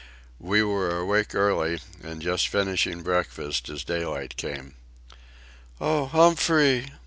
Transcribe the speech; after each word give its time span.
We 0.39 0.63
were 0.63 0.97
awake 0.97 1.35
early 1.35 1.79
and 2.01 2.23
just 2.23 2.47
finishing 2.47 3.03
breakfast 3.03 3.69
as 3.69 3.83
daylight 3.83 4.35
came. 4.35 4.73
"Oh, 5.79 6.07
Humphrey!" 6.07 6.87